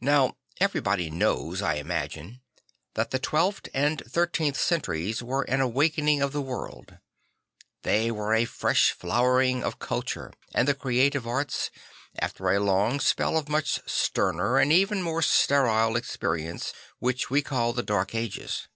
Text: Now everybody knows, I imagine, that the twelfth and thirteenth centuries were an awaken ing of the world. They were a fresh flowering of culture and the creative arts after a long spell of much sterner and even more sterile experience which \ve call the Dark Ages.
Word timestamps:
Now 0.00 0.36
everybody 0.58 1.10
knows, 1.10 1.62
I 1.62 1.74
imagine, 1.74 2.40
that 2.94 3.12
the 3.12 3.20
twelfth 3.20 3.68
and 3.72 4.02
thirteenth 4.04 4.56
centuries 4.58 5.22
were 5.22 5.42
an 5.42 5.60
awaken 5.60 6.08
ing 6.08 6.22
of 6.22 6.32
the 6.32 6.42
world. 6.42 6.98
They 7.82 8.10
were 8.10 8.34
a 8.34 8.46
fresh 8.46 8.90
flowering 8.90 9.62
of 9.62 9.78
culture 9.78 10.32
and 10.52 10.66
the 10.66 10.74
creative 10.74 11.24
arts 11.24 11.70
after 12.18 12.50
a 12.50 12.58
long 12.58 12.98
spell 12.98 13.38
of 13.38 13.48
much 13.48 13.78
sterner 13.88 14.58
and 14.58 14.72
even 14.72 15.04
more 15.04 15.22
sterile 15.22 15.94
experience 15.94 16.72
which 16.98 17.26
\ve 17.28 17.40
call 17.40 17.72
the 17.72 17.84
Dark 17.84 18.12
Ages. 18.12 18.66